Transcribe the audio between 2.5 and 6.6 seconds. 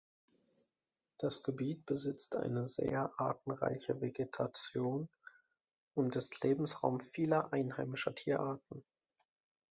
sehr artenreiche Vegetation und ist